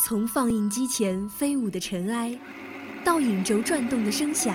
[0.00, 2.32] 从放映机前飞舞的尘埃，
[3.04, 4.54] 到影轴转动的声响，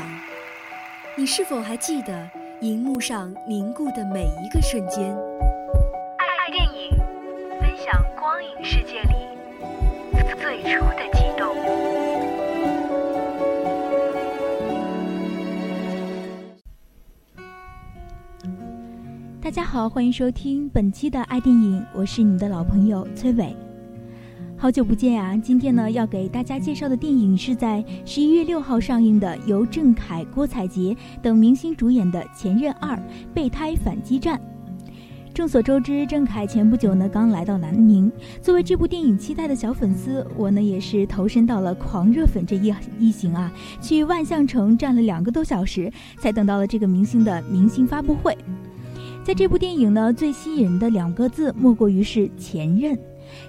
[1.18, 2.30] 你是否还记得
[2.62, 5.14] 荧幕上凝固的每一个瞬间？
[6.18, 6.98] 爱电影，
[7.60, 9.28] 分享光影世界里
[10.40, 11.54] 最初的激动。
[19.42, 23.54] 大家好，欢迎收听本期的爱电影，我是你们的老朋友崔伟。
[24.64, 25.36] 好久不见啊！
[25.36, 32.98] 今天呢，要给大家介绍的电影是在十一月六号上映的，由郑恺、郭采洁等明星主演的《前任二：
[33.34, 34.40] 备胎反击战》。
[35.34, 38.10] 众所周知，郑恺前不久呢刚来到南宁，
[38.42, 43.52] 作为这部电影期待的小粉丝，我呢也是投身到了狂热粉这一一行啊，
[43.82, 48.34] 去万象城站了两个多小时，才等到了这个明星的明星发布会。
[49.26, 52.98] 在这部电影呢，最吸引人的两个字莫过于是“前任”。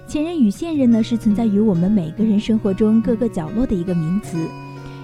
[0.07, 4.37] 前任与现任呢，是存在于我们每个人生活中各个角落的一个名词。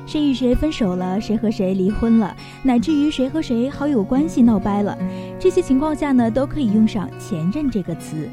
[0.07, 4.97] 谁与谁分手了，谁和谁离婚了，乃至于谁和谁好友关系闹掰了，
[5.39, 8.27] 这些情况下呢，都可以用上“前任”这个词。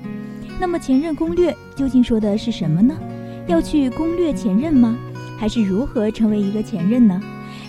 [0.59, 2.97] 那么，前任攻略究竟说的是什么呢？
[3.47, 4.99] 要去攻略前任吗？
[5.39, 7.21] 还是如何成为一个前任呢？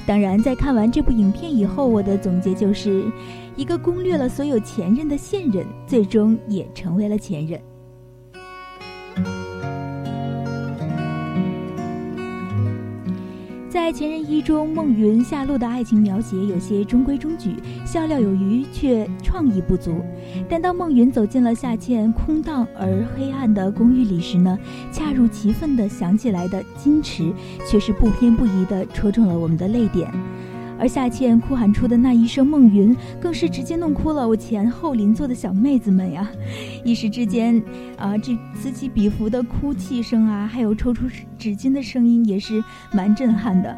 [0.07, 3.03] 当然，在看完这部影片以后，我的总结就是：
[3.55, 7.61] 一个攻略了所有前任的现任，最终也成为了前任。
[13.69, 20.03] 在《前任一》中，孟云、夏露的爱情描写有些中规中矩，笑料有余，却创意不足。
[20.49, 24.57] 但当孟云走进了夏倩空荡而黑暗的公寓里时呢，
[24.91, 27.31] 恰如其分的想起来的矜持，
[27.69, 30.11] 却是不偏不倚的戳中了我们的泪点。
[30.79, 36.31] 而夏倩哭喊出的那一声“梦云”，更是直接弄哭了我前后邻座的小妹子们呀！
[36.85, 37.61] 一时之间，
[37.97, 41.05] 啊，这此起彼伏的哭泣声啊，还有抽出
[41.37, 42.63] 纸巾的声音，也是
[42.93, 43.77] 蛮震撼的。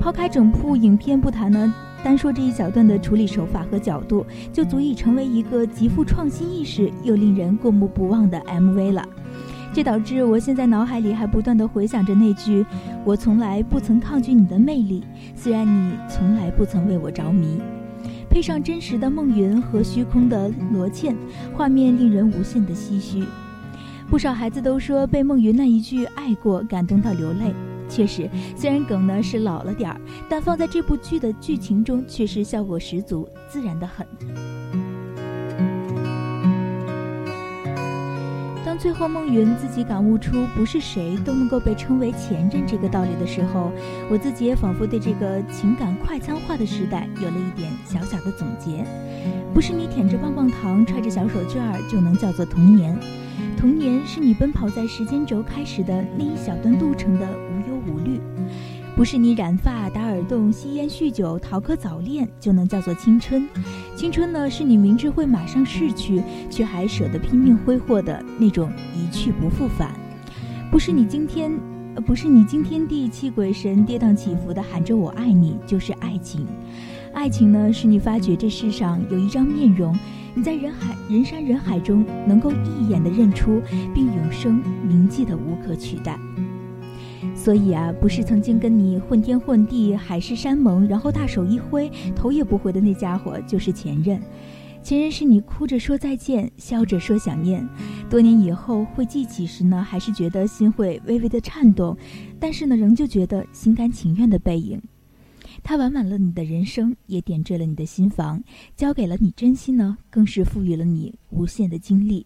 [0.00, 9.04] 抛开整部影片不谈呢，单说这一小段的处理手法和角度，就足以成为一个极富创新意识又令人过目不忘的 MV 了。
[9.72, 12.66] 这导致我现在脑海里还不断的回想着那句
[13.06, 15.04] ：“我从来不曾抗拒你的魅力，
[15.36, 17.60] 虽然你从来不曾为我着迷。”
[18.28, 21.16] 配上真实的孟云和虚空的罗茜，
[21.54, 23.24] 画面令人无限的唏嘘。
[24.08, 27.54] 不少孩子都说被孟云那一句“爱过”感动到流泪。
[27.88, 34.06] 确实，虽然梗呢是老了点儿，但放在这部剧的剧情中却是效果十足，自然的很。
[38.80, 43.70] 最后，梦云自己感悟出不是谁都能够被称为前任这个道理的时候，
[44.10, 48.82] 我自己也仿佛对这个情感快餐化的时代有了一点小小的总结：
[49.52, 52.98] 不是你舔着棒棒糖、揣着小手绢儿就能叫做童年，
[53.54, 58.18] 童年是你奔跑在时间轴开始的那一小段路程的无忧无虑。
[59.00, 63.48] 不是你染发、打耳洞、吸烟、酗酒、逃课、早恋就能叫做青春，
[63.96, 69.94] 青春呢是你明知会马上逝去，却还舍得拼命挥霍的那种一去不复返。
[70.70, 71.50] 不是你今天，
[72.04, 76.46] 不是你惊天地泣鬼神、跌宕起伏的喊着我爱你，就是爱情。
[77.14, 79.98] 爱情呢是你发觉这世上有一张面容，
[80.34, 83.62] 你在人海人山人海中能够一眼的认出，
[83.94, 86.18] 并永生铭记的无可取代。
[87.34, 94.20] 所以啊，不是曾经跟你混天混地、海誓山盟，然后大手一挥，头也不回的那家伙，就是前任。
[94.82, 97.68] 前任是你哭着说再见，笑着说想念，
[98.08, 101.94] 多年以后会记起时呢，还是觉得心会微微的颤动，
[102.38, 104.80] 但是呢，仍旧觉得心甘情愿的背影。
[105.62, 108.42] 他完满了你的人生，也点缀了你的心房，
[108.74, 112.24] 交给了你真心呢，更是赋予了你无限的精力。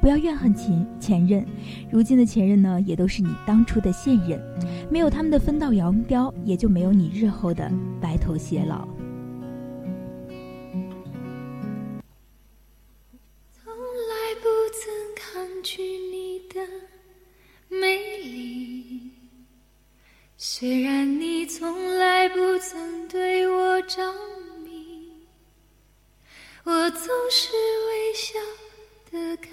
[0.00, 1.44] 不要怨恨前前任，
[1.90, 4.40] 如今的前任呢，也都是你当初的现任。
[4.88, 7.70] 没有他们的分道扬镳，也就没有你日后的
[8.00, 8.86] 白头偕老。
[13.50, 16.60] 从来不曾抗拒你的
[17.68, 19.10] 美丽，
[20.36, 24.00] 虽然你从来不曾对我着
[24.64, 25.10] 迷，
[26.62, 27.50] 我总是
[27.88, 28.38] 微笑
[29.10, 29.52] 的看。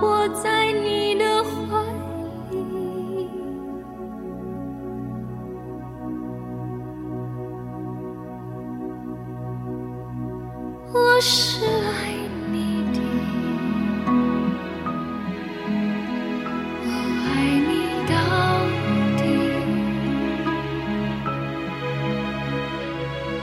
[0.00, 1.50] 我在你的怀
[2.50, 2.56] 里。
[10.92, 12.12] 我是爱
[12.50, 13.00] 你的，
[16.82, 16.86] 我
[17.24, 17.26] 爱
[17.68, 17.70] 你
[18.06, 18.14] 到
[19.16, 19.20] 底。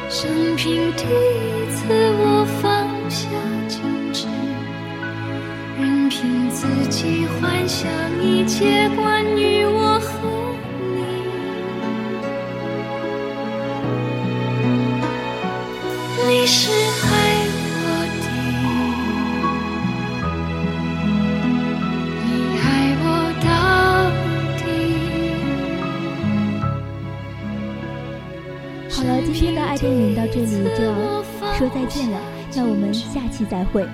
[0.10, 0.22] 生
[0.56, 0.64] 平
[0.94, 1.08] 第一
[1.72, 1.82] 次，
[2.20, 2.24] 我
[2.62, 2.64] 发
[6.24, 7.92] 任凭自己幻想
[8.24, 10.56] 一切关于我和
[10.96, 11.04] 你。
[16.26, 17.06] 你是爱
[17.76, 17.84] 我
[18.22, 18.26] 的，
[22.24, 22.28] 你
[22.58, 22.66] 爱
[23.04, 23.06] 我
[23.44, 23.46] 到
[24.58, 24.64] 底。
[28.90, 31.22] 好了，今天的爱电影到这里就要
[31.58, 32.18] 说再见了，
[32.56, 33.86] 那我们下期再会。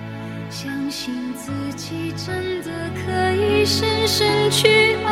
[0.51, 5.08] 相信自己真的可以深深去爱。